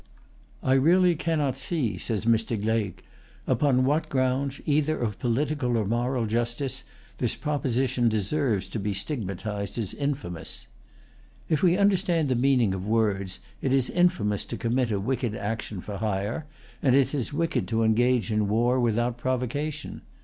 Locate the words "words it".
12.87-13.71